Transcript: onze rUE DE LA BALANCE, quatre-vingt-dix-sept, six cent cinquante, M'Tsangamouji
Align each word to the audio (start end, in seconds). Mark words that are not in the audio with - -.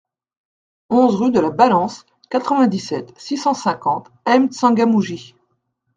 onze 0.89 1.13
rUE 1.13 1.29
DE 1.29 1.39
LA 1.39 1.51
BALANCE, 1.51 2.07
quatre-vingt-dix-sept, 2.31 3.13
six 3.19 3.37
cent 3.37 3.53
cinquante, 3.53 4.11
M'Tsangamouji 4.27 5.35